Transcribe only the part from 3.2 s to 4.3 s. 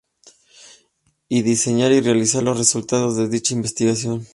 dicha investigación.